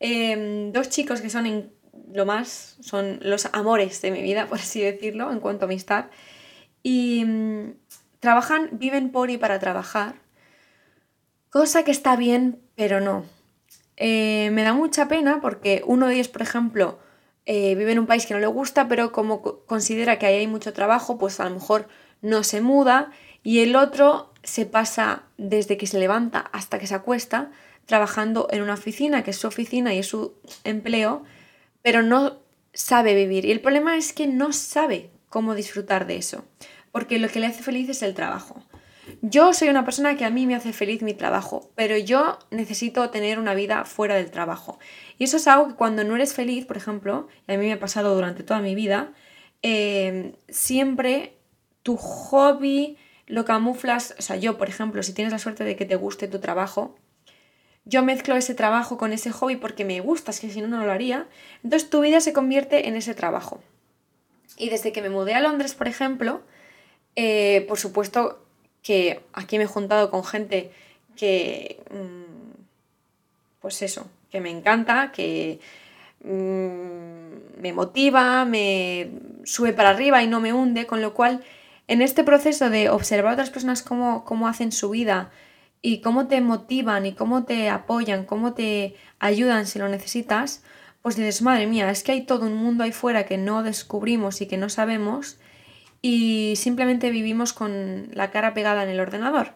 Em, 0.00 0.72
dos 0.72 0.88
chicos 0.88 1.20
que 1.20 1.30
son 1.30 1.46
en 1.46 1.72
lo 2.12 2.26
más, 2.26 2.76
son 2.80 3.18
los 3.22 3.46
amores 3.52 4.02
de 4.02 4.10
mi 4.10 4.22
vida, 4.22 4.46
por 4.46 4.58
así 4.58 4.80
decirlo, 4.80 5.30
en 5.30 5.40
cuanto 5.40 5.64
a 5.64 5.68
amistad. 5.68 6.06
Y 6.82 7.24
mm, 7.24 7.74
trabajan, 8.20 8.70
viven 8.72 9.12
por 9.12 9.30
y 9.30 9.38
para 9.38 9.58
trabajar, 9.58 10.16
cosa 11.54 11.84
que 11.84 11.92
está 11.92 12.16
bien, 12.16 12.58
pero 12.74 13.00
no. 13.00 13.24
Eh, 13.96 14.50
me 14.50 14.64
da 14.64 14.72
mucha 14.72 15.06
pena 15.06 15.40
porque 15.40 15.84
uno 15.86 16.08
de 16.08 16.14
ellos, 16.14 16.26
por 16.26 16.42
ejemplo, 16.42 16.98
eh, 17.46 17.76
vive 17.76 17.92
en 17.92 18.00
un 18.00 18.08
país 18.08 18.26
que 18.26 18.34
no 18.34 18.40
le 18.40 18.48
gusta, 18.48 18.88
pero 18.88 19.12
como 19.12 19.40
considera 19.40 20.18
que 20.18 20.26
ahí 20.26 20.34
hay 20.34 20.48
mucho 20.48 20.72
trabajo, 20.72 21.16
pues 21.16 21.38
a 21.38 21.44
lo 21.44 21.50
mejor 21.50 21.86
no 22.22 22.42
se 22.42 22.60
muda 22.60 23.12
y 23.44 23.60
el 23.60 23.76
otro 23.76 24.32
se 24.42 24.66
pasa 24.66 25.22
desde 25.38 25.76
que 25.76 25.86
se 25.86 26.00
levanta 26.00 26.40
hasta 26.40 26.80
que 26.80 26.88
se 26.88 26.96
acuesta 26.96 27.52
trabajando 27.86 28.48
en 28.50 28.60
una 28.60 28.74
oficina, 28.74 29.22
que 29.22 29.30
es 29.30 29.36
su 29.36 29.46
oficina 29.46 29.94
y 29.94 30.00
es 30.00 30.08
su 30.08 30.34
empleo, 30.64 31.22
pero 31.82 32.02
no 32.02 32.40
sabe 32.72 33.14
vivir. 33.14 33.44
Y 33.44 33.52
el 33.52 33.60
problema 33.60 33.96
es 33.96 34.12
que 34.12 34.26
no 34.26 34.52
sabe 34.52 35.12
cómo 35.28 35.54
disfrutar 35.54 36.08
de 36.08 36.16
eso, 36.16 36.44
porque 36.90 37.20
lo 37.20 37.28
que 37.28 37.38
le 37.38 37.46
hace 37.46 37.62
feliz 37.62 37.88
es 37.88 38.02
el 38.02 38.14
trabajo. 38.14 38.60
Yo 39.26 39.54
soy 39.54 39.70
una 39.70 39.86
persona 39.86 40.18
que 40.18 40.26
a 40.26 40.30
mí 40.30 40.46
me 40.46 40.54
hace 40.54 40.74
feliz 40.74 41.00
mi 41.00 41.14
trabajo, 41.14 41.70
pero 41.76 41.96
yo 41.96 42.38
necesito 42.50 43.08
tener 43.08 43.38
una 43.38 43.54
vida 43.54 43.86
fuera 43.86 44.16
del 44.16 44.30
trabajo. 44.30 44.78
Y 45.16 45.24
eso 45.24 45.38
es 45.38 45.48
algo 45.48 45.68
que 45.68 45.74
cuando 45.76 46.04
no 46.04 46.14
eres 46.14 46.34
feliz, 46.34 46.66
por 46.66 46.76
ejemplo, 46.76 47.26
y 47.48 47.54
a 47.54 47.56
mí 47.56 47.64
me 47.64 47.72
ha 47.72 47.80
pasado 47.80 48.14
durante 48.14 48.42
toda 48.42 48.60
mi 48.60 48.74
vida, 48.74 49.14
eh, 49.62 50.34
siempre 50.50 51.38
tu 51.82 51.96
hobby 51.96 52.98
lo 53.26 53.46
camuflas, 53.46 54.14
o 54.18 54.20
sea, 54.20 54.36
yo, 54.36 54.58
por 54.58 54.68
ejemplo, 54.68 55.02
si 55.02 55.14
tienes 55.14 55.32
la 55.32 55.38
suerte 55.38 55.64
de 55.64 55.74
que 55.74 55.86
te 55.86 55.96
guste 55.96 56.28
tu 56.28 56.38
trabajo, 56.38 56.94
yo 57.86 58.02
mezclo 58.02 58.36
ese 58.36 58.54
trabajo 58.54 58.98
con 58.98 59.14
ese 59.14 59.30
hobby 59.30 59.56
porque 59.56 59.86
me 59.86 60.00
gusta, 60.00 60.32
es 60.32 60.40
que 60.40 60.50
si 60.50 60.60
no, 60.60 60.68
no 60.68 60.84
lo 60.84 60.92
haría. 60.92 61.28
Entonces 61.62 61.88
tu 61.88 62.02
vida 62.02 62.20
se 62.20 62.34
convierte 62.34 62.88
en 62.88 62.94
ese 62.94 63.14
trabajo. 63.14 63.62
Y 64.58 64.68
desde 64.68 64.92
que 64.92 65.00
me 65.00 65.08
mudé 65.08 65.32
a 65.32 65.40
Londres, 65.40 65.74
por 65.74 65.88
ejemplo, 65.88 66.42
eh, 67.16 67.64
por 67.68 67.78
supuesto 67.78 68.43
que 68.84 69.20
aquí 69.32 69.58
me 69.58 69.64
he 69.64 69.66
juntado 69.66 70.12
con 70.12 70.24
gente 70.24 70.70
que, 71.16 71.82
mm, 71.90 72.62
pues 73.60 73.82
eso, 73.82 74.06
que 74.30 74.40
me 74.40 74.50
encanta, 74.50 75.10
que 75.10 75.58
mm, 76.22 77.60
me 77.60 77.72
motiva, 77.72 78.44
me 78.44 79.10
sube 79.44 79.72
para 79.72 79.90
arriba 79.90 80.22
y 80.22 80.28
no 80.28 80.40
me 80.40 80.52
hunde, 80.52 80.86
con 80.86 81.02
lo 81.02 81.14
cual 81.14 81.42
en 81.88 82.02
este 82.02 82.22
proceso 82.22 82.70
de 82.70 82.90
observar 82.90 83.32
a 83.32 83.34
otras 83.34 83.50
personas 83.50 83.82
cómo, 83.82 84.24
cómo 84.24 84.46
hacen 84.46 84.70
su 84.70 84.90
vida, 84.90 85.32
y 85.84 86.00
cómo 86.00 86.28
te 86.28 86.40
motivan 86.40 87.04
y 87.04 87.12
cómo 87.12 87.44
te 87.44 87.68
apoyan, 87.68 88.24
cómo 88.24 88.54
te 88.54 88.96
ayudan 89.18 89.66
si 89.66 89.78
lo 89.78 89.86
necesitas, 89.90 90.62
pues 91.02 91.14
dices, 91.14 91.42
madre 91.42 91.66
mía, 91.66 91.90
es 91.90 92.02
que 92.02 92.12
hay 92.12 92.22
todo 92.22 92.46
un 92.46 92.56
mundo 92.56 92.84
ahí 92.84 92.92
fuera 92.92 93.26
que 93.26 93.36
no 93.36 93.62
descubrimos 93.62 94.40
y 94.40 94.46
que 94.46 94.56
no 94.56 94.70
sabemos 94.70 95.36
y 96.06 96.56
simplemente 96.56 97.08
vivimos 97.08 97.54
con 97.54 98.10
la 98.12 98.30
cara 98.30 98.52
pegada 98.52 98.82
en 98.82 98.90
el 98.90 99.00
ordenador. 99.00 99.54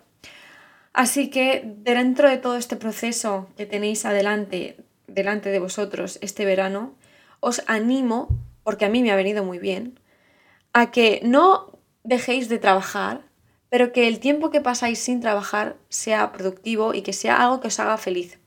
Así 0.95 1.29
que 1.29 1.63
dentro 1.77 2.27
de 2.27 2.39
todo 2.39 2.57
este 2.57 2.77
proceso 2.77 3.51
que 3.59 3.67
tenéis 3.67 4.07
adelante, 4.07 4.83
delante 5.07 5.51
de 5.51 5.59
vosotros 5.59 6.19
este 6.23 6.47
verano, 6.47 6.95
os 7.41 7.63
animo, 7.67 8.29
porque 8.65 8.87
a 8.87 8.89
mí 8.89 9.03
me 9.03 9.11
ha 9.11 9.17
venido 9.17 9.45
muy 9.45 9.59
bien, 9.59 10.01
a 10.73 10.91
que 10.91 11.21
no 11.23 11.79
dejéis 12.03 12.49
de 12.49 12.59
trabajar, 12.59 13.27
pero 13.69 13.93
que 13.93 14.09
el 14.09 14.19
tiempo 14.19 14.49
que 14.49 14.63
pasáis 14.63 14.99
sin 15.01 15.21
trabajar 15.21 15.77
sea 15.91 16.33
productivo 16.33 16.95
y 16.95 17.03
que 17.03 17.13
sea 17.13 17.43
algo 17.43 17.61
que 17.61 17.69
os 17.69 17.79
haga 17.79 17.99
feliz. 17.99 18.39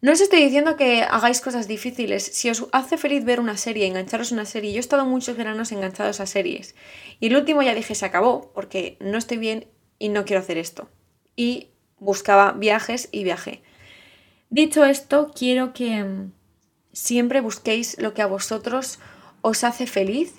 No 0.00 0.12
os 0.12 0.20
estoy 0.20 0.44
diciendo 0.44 0.76
que 0.76 1.02
hagáis 1.02 1.40
cosas 1.40 1.66
difíciles. 1.66 2.22
Si 2.22 2.48
os 2.50 2.66
hace 2.70 2.98
feliz 2.98 3.24
ver 3.24 3.40
una 3.40 3.56
serie, 3.56 3.86
engancharos 3.86 4.30
a 4.30 4.34
una 4.36 4.44
serie, 4.44 4.70
yo 4.70 4.76
he 4.76 4.80
estado 4.80 5.04
muchos 5.04 5.36
veranos 5.36 5.72
enganchados 5.72 6.20
a 6.20 6.26
series. 6.26 6.76
Y 7.18 7.26
el 7.26 7.36
último 7.36 7.62
ya 7.62 7.74
dije, 7.74 7.96
se 7.96 8.06
acabó, 8.06 8.52
porque 8.54 8.96
no 9.00 9.18
estoy 9.18 9.38
bien 9.38 9.66
y 9.98 10.08
no 10.10 10.24
quiero 10.24 10.40
hacer 10.40 10.56
esto. 10.56 10.88
Y 11.34 11.70
buscaba 11.98 12.52
viajes 12.52 13.08
y 13.10 13.24
viajé. 13.24 13.62
Dicho 14.50 14.84
esto, 14.84 15.32
quiero 15.34 15.72
que 15.72 16.04
mm, 16.04 16.32
siempre 16.92 17.40
busquéis 17.40 18.00
lo 18.00 18.14
que 18.14 18.22
a 18.22 18.26
vosotros 18.26 19.00
os 19.42 19.64
hace 19.64 19.88
feliz, 19.88 20.34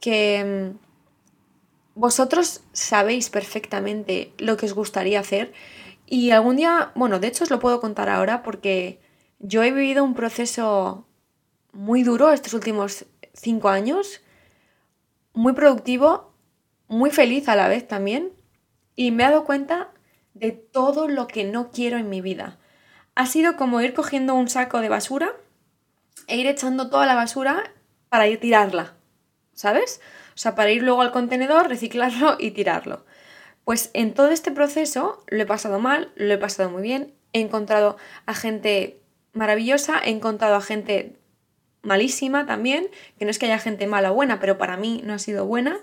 que 0.00 0.72
mm, 0.74 0.78
vosotros 1.94 2.62
sabéis 2.72 3.28
perfectamente 3.28 4.32
lo 4.38 4.56
que 4.56 4.64
os 4.64 4.72
gustaría 4.72 5.20
hacer 5.20 5.52
y 6.10 6.30
algún 6.30 6.56
día, 6.56 6.92
bueno, 6.94 7.18
de 7.18 7.28
hecho 7.28 7.44
os 7.44 7.50
lo 7.50 7.58
puedo 7.58 7.80
contar 7.80 8.08
ahora 8.08 8.42
porque 8.42 9.00
yo 9.38 9.62
he 9.62 9.70
vivido 9.70 10.04
un 10.04 10.14
proceso 10.14 11.06
muy 11.72 12.02
duro 12.02 12.32
estos 12.32 12.54
últimos 12.54 13.04
cinco 13.34 13.68
años, 13.68 14.22
muy 15.34 15.52
productivo, 15.52 16.32
muy 16.88 17.10
feliz 17.10 17.48
a 17.48 17.56
la 17.56 17.68
vez 17.68 17.86
también 17.86 18.32
y 18.96 19.10
me 19.10 19.24
he 19.24 19.26
dado 19.26 19.44
cuenta 19.44 19.92
de 20.32 20.52
todo 20.52 21.08
lo 21.08 21.26
que 21.26 21.44
no 21.44 21.70
quiero 21.70 21.98
en 21.98 22.08
mi 22.08 22.20
vida. 22.20 22.58
Ha 23.14 23.26
sido 23.26 23.56
como 23.56 23.80
ir 23.80 23.92
cogiendo 23.92 24.34
un 24.34 24.48
saco 24.48 24.80
de 24.80 24.88
basura 24.88 25.36
e 26.26 26.36
ir 26.36 26.46
echando 26.46 26.88
toda 26.88 27.04
la 27.04 27.14
basura 27.14 27.74
para 28.08 28.28
ir 28.28 28.40
tirarla, 28.40 28.94
¿sabes? 29.52 30.00
O 30.34 30.38
sea, 30.38 30.54
para 30.54 30.70
ir 30.70 30.82
luego 30.82 31.02
al 31.02 31.12
contenedor, 31.12 31.68
reciclarlo 31.68 32.36
y 32.38 32.52
tirarlo. 32.52 33.04
Pues 33.68 33.90
en 33.92 34.14
todo 34.14 34.30
este 34.30 34.50
proceso 34.50 35.22
lo 35.26 35.42
he 35.42 35.44
pasado 35.44 35.78
mal, 35.78 36.10
lo 36.16 36.32
he 36.32 36.38
pasado 36.38 36.70
muy 36.70 36.80
bien, 36.80 37.12
he 37.34 37.40
encontrado 37.40 37.98
a 38.24 38.32
gente 38.32 38.98
maravillosa, 39.34 40.00
he 40.02 40.08
encontrado 40.08 40.54
a 40.54 40.62
gente 40.62 41.16
malísima 41.82 42.46
también, 42.46 42.88
que 43.18 43.26
no 43.26 43.30
es 43.30 43.38
que 43.38 43.44
haya 43.44 43.58
gente 43.58 43.86
mala 43.86 44.10
o 44.10 44.14
buena, 44.14 44.40
pero 44.40 44.56
para 44.56 44.78
mí 44.78 45.02
no 45.04 45.12
ha 45.12 45.18
sido 45.18 45.44
buena. 45.44 45.76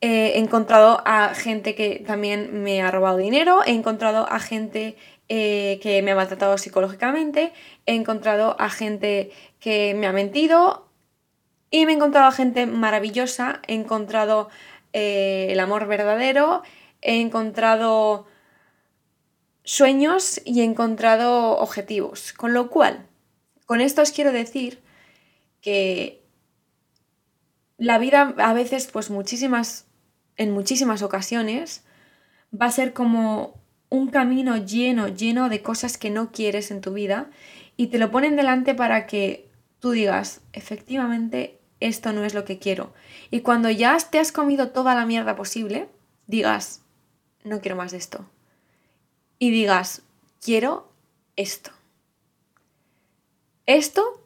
Eh, 0.00 0.36
he 0.36 0.38
encontrado 0.38 1.02
a 1.04 1.34
gente 1.34 1.74
que 1.74 2.02
también 2.06 2.62
me 2.62 2.80
ha 2.80 2.90
robado 2.90 3.18
dinero, 3.18 3.60
he 3.66 3.72
encontrado 3.72 4.26
a 4.32 4.40
gente 4.40 4.96
eh, 5.28 5.78
que 5.82 6.00
me 6.00 6.12
ha 6.12 6.16
maltratado 6.16 6.56
psicológicamente, 6.56 7.52
he 7.84 7.94
encontrado 7.94 8.56
a 8.58 8.70
gente 8.70 9.32
que 9.60 9.92
me 9.92 10.06
ha 10.06 10.12
mentido, 10.12 10.88
y 11.70 11.84
me 11.84 11.92
he 11.92 11.94
encontrado 11.94 12.28
a 12.28 12.32
gente 12.32 12.64
maravillosa, 12.64 13.60
he 13.66 13.74
encontrado 13.74 14.48
eh, 14.94 15.48
el 15.50 15.60
amor 15.60 15.86
verdadero, 15.86 16.62
he 17.02 17.20
encontrado 17.20 18.26
sueños 19.64 20.40
y 20.44 20.60
he 20.60 20.64
encontrado 20.64 21.58
objetivos. 21.58 22.32
Con 22.32 22.54
lo 22.54 22.70
cual, 22.70 23.06
con 23.66 23.80
esto 23.80 24.02
os 24.02 24.12
quiero 24.12 24.32
decir 24.32 24.82
que 25.60 26.24
la 27.76 27.98
vida 27.98 28.34
a 28.38 28.54
veces, 28.54 28.86
pues 28.86 29.10
muchísimas, 29.10 29.86
en 30.36 30.52
muchísimas 30.52 31.02
ocasiones, 31.02 31.84
va 32.50 32.66
a 32.66 32.70
ser 32.70 32.92
como 32.92 33.60
un 33.88 34.08
camino 34.08 34.56
lleno, 34.56 35.08
lleno 35.08 35.48
de 35.48 35.62
cosas 35.62 35.98
que 35.98 36.10
no 36.10 36.32
quieres 36.32 36.70
en 36.70 36.80
tu 36.80 36.92
vida 36.92 37.30
y 37.76 37.88
te 37.88 37.98
lo 37.98 38.10
ponen 38.10 38.36
delante 38.36 38.74
para 38.74 39.06
que 39.06 39.50
tú 39.80 39.90
digas, 39.90 40.40
efectivamente, 40.52 41.60
esto 41.80 42.12
no 42.12 42.24
es 42.24 42.34
lo 42.34 42.44
que 42.44 42.58
quiero. 42.58 42.94
Y 43.30 43.40
cuando 43.40 43.70
ya 43.70 43.96
te 43.98 44.18
has 44.18 44.32
comido 44.32 44.70
toda 44.70 44.94
la 44.94 45.06
mierda 45.06 45.36
posible, 45.36 45.88
digas, 46.26 46.85
no 47.46 47.60
quiero 47.60 47.76
más 47.76 47.92
de 47.92 47.98
esto. 47.98 48.24
Y 49.38 49.50
digas, 49.50 50.02
quiero 50.42 50.92
esto. 51.36 51.70
Esto 53.66 54.22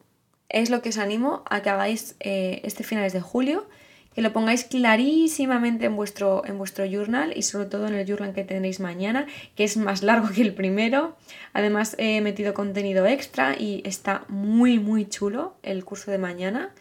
es 0.48 0.70
lo 0.70 0.82
que 0.82 0.90
os 0.90 0.98
animo 0.98 1.44
a 1.48 1.62
que 1.62 1.70
hagáis 1.70 2.16
eh, 2.20 2.60
este 2.64 2.84
finales 2.84 3.12
de 3.12 3.20
julio, 3.20 3.68
que 4.14 4.22
lo 4.22 4.32
pongáis 4.32 4.64
clarísimamente 4.64 5.86
en 5.86 5.96
vuestro, 5.96 6.42
en 6.44 6.58
vuestro 6.58 6.84
journal 6.84 7.32
y 7.36 7.42
sobre 7.42 7.66
todo 7.66 7.86
en 7.86 7.94
el 7.94 8.06
journal 8.06 8.34
que 8.34 8.44
tendréis 8.44 8.80
mañana, 8.80 9.26
que 9.54 9.64
es 9.64 9.76
más 9.76 10.02
largo 10.02 10.28
que 10.34 10.42
el 10.42 10.54
primero. 10.54 11.16
Además 11.52 11.94
he 11.98 12.20
metido 12.20 12.54
contenido 12.54 13.06
extra 13.06 13.56
y 13.56 13.82
está 13.84 14.24
muy 14.28 14.78
muy 14.78 15.08
chulo 15.08 15.54
el 15.62 15.84
curso 15.84 16.10
de 16.10 16.18
mañana 16.18 16.74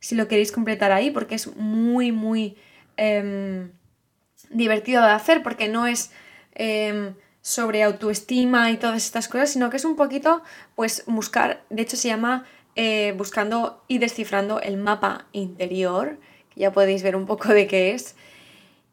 si 0.00 0.14
lo 0.14 0.26
queréis 0.28 0.50
completar 0.50 0.92
ahí, 0.92 1.10
porque 1.10 1.34
es 1.34 1.54
muy, 1.56 2.10
muy 2.10 2.56
em, 2.96 3.70
divertido 4.50 5.02
de 5.02 5.10
hacer, 5.10 5.42
porque 5.42 5.68
no 5.68 5.86
es 5.86 6.12
em, 6.54 7.14
sobre 7.40 7.82
autoestima 7.82 8.70
y 8.70 8.76
todas 8.76 9.04
estas 9.04 9.28
cosas, 9.28 9.50
sino 9.50 9.70
que 9.70 9.78
es 9.78 9.84
un 9.84 9.96
poquito, 9.96 10.42
pues, 10.74 11.04
buscar, 11.06 11.64
de 11.70 11.82
hecho 11.82 11.96
se 11.96 12.08
llama 12.08 12.44
eh, 12.76 13.14
buscando 13.16 13.82
y 13.88 13.98
descifrando 13.98 14.60
el 14.60 14.76
mapa 14.76 15.26
interior, 15.32 16.18
que 16.50 16.60
ya 16.60 16.72
podéis 16.72 17.02
ver 17.02 17.16
un 17.16 17.26
poco 17.26 17.48
de 17.48 17.66
qué 17.66 17.92
es. 17.92 18.16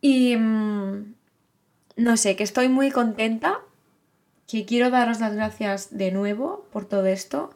Y 0.01 0.35
mm, 0.37 1.15
no 1.97 2.17
sé, 2.17 2.35
que 2.35 2.43
estoy 2.43 2.69
muy 2.69 2.91
contenta, 2.91 3.59
que 4.47 4.65
quiero 4.65 4.89
daros 4.89 5.19
las 5.19 5.33
gracias 5.35 5.97
de 5.97 6.11
nuevo 6.11 6.65
por 6.71 6.85
todo 6.85 7.05
esto 7.07 7.51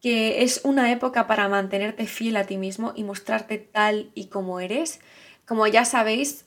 que 0.00 0.42
es 0.42 0.60
una 0.64 0.92
época 0.92 1.26
para 1.26 1.48
mantenerte 1.48 2.06
fiel 2.06 2.36
a 2.36 2.44
ti 2.44 2.56
mismo 2.56 2.92
y 2.94 3.04
mostrarte 3.04 3.58
tal 3.58 4.10
y 4.14 4.26
como 4.26 4.60
eres. 4.60 5.00
Como 5.46 5.66
ya 5.66 5.84
sabéis, 5.84 6.44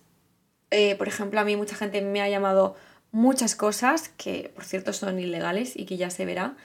eh, 0.72 0.96
por 0.96 1.08
ejemplo, 1.08 1.40
a 1.40 1.46
mí 1.46 1.56
mucha 1.56 1.76
gente 1.76 2.02
me 2.02 2.22
ha 2.22 2.30
llamado 2.30 2.76
muchas 3.12 3.56
cosas 3.56 4.10
que, 4.10 4.52
por 4.56 4.66
cierto, 4.66 4.94
son 4.94 5.20
ilegales 5.20 5.76
y 5.76 5.86
que 5.86 5.98
ya 5.98 6.10
se 6.10 6.26
verá. 6.26 6.56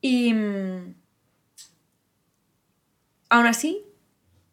Y 0.00 0.32
mm, 0.32 0.94
aún 3.28 3.46
así, 3.46 3.84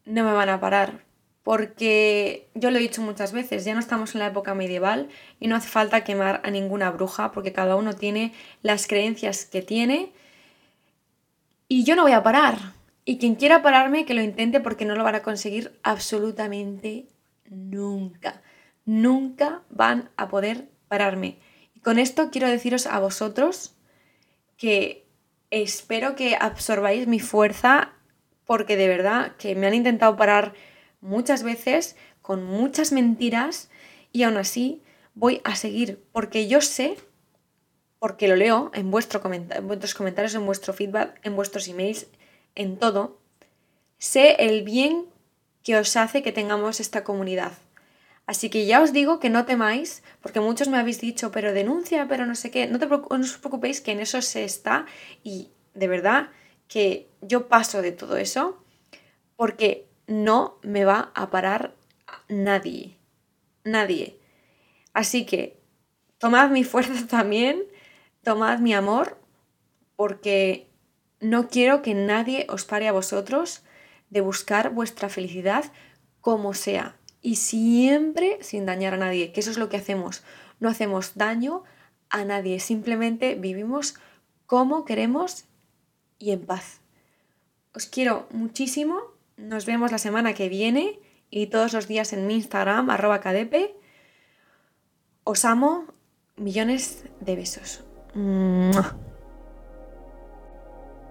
no 0.04 0.24
me 0.24 0.32
van 0.32 0.48
a 0.48 0.60
parar 0.60 1.06
porque 1.46 2.48
yo 2.54 2.72
lo 2.72 2.78
he 2.78 2.80
dicho 2.80 3.02
muchas 3.02 3.32
veces, 3.32 3.64
ya 3.64 3.72
no 3.72 3.78
estamos 3.78 4.14
en 4.14 4.18
la 4.18 4.26
época 4.26 4.52
medieval 4.54 5.08
y 5.38 5.46
no 5.46 5.54
hace 5.54 5.68
falta 5.68 6.02
quemar 6.02 6.40
a 6.42 6.50
ninguna 6.50 6.90
bruja 6.90 7.30
porque 7.30 7.52
cada 7.52 7.76
uno 7.76 7.92
tiene 7.92 8.34
las 8.62 8.88
creencias 8.88 9.44
que 9.44 9.62
tiene 9.62 10.12
y 11.68 11.84
yo 11.84 11.94
no 11.94 12.02
voy 12.02 12.12
a 12.12 12.24
parar. 12.24 12.58
Y 13.04 13.18
quien 13.18 13.36
quiera 13.36 13.62
pararme, 13.62 14.04
que 14.04 14.14
lo 14.14 14.22
intente 14.22 14.58
porque 14.58 14.84
no 14.84 14.96
lo 14.96 15.04
van 15.04 15.14
a 15.14 15.22
conseguir 15.22 15.78
absolutamente 15.84 17.06
nunca. 17.48 18.42
Nunca 18.86 19.62
van 19.68 20.10
a 20.16 20.28
poder 20.28 20.70
pararme. 20.88 21.38
Y 21.74 21.80
con 21.80 21.98
esto 21.98 22.30
quiero 22.30 22.48
deciros 22.48 22.86
a 22.86 22.98
vosotros 22.98 23.74
que 24.56 25.06
espero 25.50 26.16
que 26.16 26.36
absorbáis 26.40 27.06
mi 27.06 27.20
fuerza 27.20 27.92
porque 28.46 28.76
de 28.76 28.88
verdad 28.88 29.36
que 29.36 29.54
me 29.54 29.66
han 29.66 29.74
intentado 29.74 30.16
parar 30.16 30.54
muchas 31.00 31.42
veces 31.42 31.96
con 32.22 32.44
muchas 32.44 32.92
mentiras 32.92 33.70
y 34.12 34.22
aún 34.22 34.36
así 34.36 34.82
voy 35.14 35.40
a 35.44 35.56
seguir 35.56 36.02
porque 36.12 36.48
yo 36.48 36.60
sé, 36.60 36.96
porque 37.98 38.28
lo 38.28 38.36
leo 38.36 38.70
en, 38.72 38.90
vuestro 38.90 39.20
en 39.24 39.66
vuestros 39.66 39.94
comentarios, 39.94 40.34
en 40.34 40.46
vuestro 40.46 40.72
feedback, 40.72 41.18
en 41.24 41.36
vuestros 41.36 41.68
emails, 41.68 42.06
en 42.54 42.78
todo, 42.78 43.20
sé 43.98 44.36
el 44.38 44.62
bien 44.62 45.06
que 45.62 45.76
os 45.76 45.96
hace 45.96 46.22
que 46.22 46.32
tengamos 46.32 46.80
esta 46.80 47.02
comunidad. 47.02 47.52
Así 48.26 48.50
que 48.50 48.66
ya 48.66 48.82
os 48.82 48.92
digo 48.92 49.20
que 49.20 49.30
no 49.30 49.46
temáis, 49.46 50.02
porque 50.20 50.40
muchos 50.40 50.68
me 50.68 50.78
habéis 50.78 51.00
dicho, 51.00 51.30
pero 51.30 51.52
denuncia, 51.52 52.08
pero 52.08 52.26
no 52.26 52.34
sé 52.34 52.50
qué. 52.50 52.66
No, 52.66 52.78
te 52.80 52.86
os 52.86 53.38
preocupéis 53.38 53.80
que 53.80 53.92
en 53.92 54.00
eso 54.00 54.20
se 54.20 54.44
está 54.44 54.86
y 55.22 55.50
de 55.74 55.86
verdad 55.86 56.30
que 56.66 57.08
yo 57.20 57.46
paso 57.46 57.82
de 57.82 57.92
todo 57.92 58.16
eso 58.16 58.62
porque 59.36 59.86
no 60.08 60.58
me 60.62 60.84
va 60.84 61.12
a 61.14 61.30
parar 61.30 61.74
nadie. 62.28 62.96
Nadie. 63.62 64.18
Así 64.92 65.24
que 65.24 65.60
tomad 66.18 66.50
mi 66.50 66.64
fuerza 66.64 67.06
también, 67.08 67.62
tomad 68.24 68.58
mi 68.58 68.74
amor, 68.74 69.18
porque 69.94 70.68
no 71.20 71.48
quiero 71.48 71.80
que 71.80 71.94
nadie 71.94 72.46
os 72.48 72.64
pare 72.64 72.88
a 72.88 72.92
vosotros 72.92 73.62
de 74.10 74.20
buscar 74.20 74.70
vuestra 74.70 75.08
felicidad 75.08 75.64
como 76.20 76.52
sea 76.52 76.95
y 77.26 77.34
siempre 77.34 78.38
sin 78.40 78.66
dañar 78.66 78.94
a 78.94 78.98
nadie, 78.98 79.32
que 79.32 79.40
eso 79.40 79.50
es 79.50 79.58
lo 79.58 79.68
que 79.68 79.76
hacemos. 79.76 80.22
No 80.60 80.68
hacemos 80.68 81.16
daño 81.16 81.64
a 82.08 82.24
nadie, 82.24 82.60
simplemente 82.60 83.34
vivimos 83.34 83.96
como 84.46 84.84
queremos 84.84 85.46
y 86.20 86.30
en 86.30 86.46
paz. 86.46 86.82
Os 87.74 87.86
quiero 87.86 88.28
muchísimo, 88.30 89.00
nos 89.36 89.66
vemos 89.66 89.90
la 89.90 89.98
semana 89.98 90.34
que 90.34 90.48
viene 90.48 91.00
y 91.28 91.48
todos 91.48 91.72
los 91.72 91.88
días 91.88 92.12
en 92.12 92.28
mi 92.28 92.34
Instagram, 92.34 92.90
arroba 92.90 93.18
cadepe. 93.18 93.74
Os 95.24 95.44
amo, 95.44 95.86
millones 96.36 97.06
de 97.18 97.34
besos. 97.34 97.82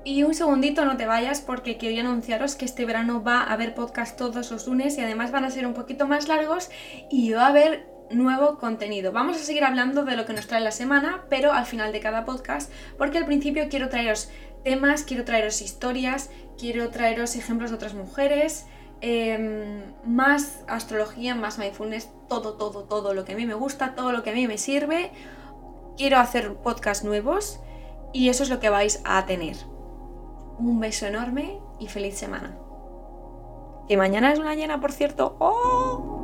Y 0.06 0.22
un 0.22 0.36
segundito, 0.36 0.86
no 0.86 0.98
te 0.98 1.08
vayas 1.08 1.42
porque 1.42 1.80
quería 1.80 2.02
anunciaros 2.02 2.56
que 2.56 2.66
este 2.66 2.86
verano 2.86 3.24
va 3.24 3.42
a 3.42 3.54
haber 3.54 3.74
podcast 3.74 4.16
todos 4.16 4.52
los 4.52 4.68
lunes 4.68 4.96
y 5.00 5.02
además 5.02 5.32
van 5.32 5.46
a 5.46 5.50
ser 5.50 5.66
un 5.66 5.74
poquito 5.74 6.06
más 6.06 6.28
largos 6.28 6.70
y 7.10 7.32
va 7.32 7.46
a 7.46 7.48
haber 7.48 7.88
nuevo 8.12 8.60
contenido. 8.60 9.12
Vamos 9.12 9.38
a 9.38 9.40
seguir 9.40 9.64
hablando 9.64 10.06
de 10.06 10.16
lo 10.16 10.28
que 10.28 10.34
nos 10.34 10.46
trae 10.46 10.62
la 10.62 10.70
semana, 10.70 11.26
pero 11.28 11.54
al 11.54 11.66
final 11.66 11.92
de 11.92 12.02
cada 12.02 12.24
podcast, 12.24 12.72
porque 13.00 13.18
al 13.18 13.26
principio 13.26 13.68
quiero 13.68 13.90
traeros 13.90 14.30
temas, 14.64 15.02
quiero 15.02 15.26
traeros 15.26 15.60
historias, 15.64 16.30
quiero 16.56 16.92
traeros 16.92 17.36
ejemplos 17.36 17.72
de 17.72 17.78
otras 17.78 17.96
mujeres, 17.96 18.68
em, 19.02 19.92
más 20.06 20.64
astrología, 20.68 21.34
más 21.34 21.58
mindfulness, 21.58 22.12
todo, 22.30 22.54
todo, 22.58 22.84
todo 22.84 23.16
lo 23.16 23.26
que 23.26 23.34
a 23.34 23.36
mí 23.36 23.48
me 23.48 23.56
gusta, 23.56 23.96
todo 23.96 24.12
lo 24.12 24.22
que 24.22 24.30
a 24.30 24.34
mí 24.34 24.48
me 24.48 24.60
sirve. 24.60 25.12
Quiero 25.98 26.20
hacer 26.20 26.54
podcasts 26.58 27.04
nuevos 27.04 27.60
y 28.14 28.30
eso 28.30 28.44
es 28.44 28.52
lo 28.52 28.60
que 28.60 28.70
vais 28.70 29.02
a 29.04 29.26
tener. 29.26 29.56
Un 30.58 30.80
beso 30.80 31.06
enorme 31.06 31.60
y 31.80 31.88
feliz 31.88 32.18
semana. 32.18 32.58
Que 33.88 33.98
mañana 33.98 34.32
es 34.32 34.40
una 34.40 34.56
llena, 34.56 34.80
por 34.80 34.92
cierto. 34.92 35.36
¡Oh! 35.40 36.15